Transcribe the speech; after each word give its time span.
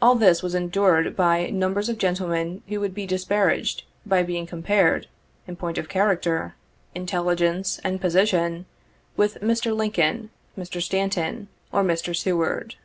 And 0.00 0.06
all 0.08 0.14
this 0.14 0.40
was 0.40 0.54
endured 0.54 1.16
by 1.16 1.50
numbers 1.50 1.88
of 1.88 1.98
gentlemen 1.98 2.62
who 2.68 2.78
would 2.78 2.94
be 2.94 3.06
disparaged 3.06 3.82
by 4.06 4.22
being 4.22 4.46
compared, 4.46 5.08
in 5.48 5.56
point 5.56 5.78
of 5.78 5.88
charac 5.88 6.18
52 6.18 6.20
ter, 6.30 6.54
intelligence 6.94 7.80
and 7.82 8.00
position, 8.00 8.66
with 9.16 9.38
Mr. 9.40 9.74
Lincoln, 9.76 10.30
Mr. 10.56 10.80
Stan 10.80 11.10
ton, 11.10 11.48
or 11.72 11.82
Mr. 11.82 12.14
Seward. 12.14 12.76